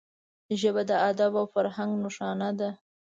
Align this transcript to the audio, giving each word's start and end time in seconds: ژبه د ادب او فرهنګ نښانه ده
ژبه 0.59 0.81
د 0.89 0.91
ادب 1.09 1.31
او 1.39 1.45
فرهنګ 1.53 1.91
نښانه 2.03 2.49
ده 2.59 2.69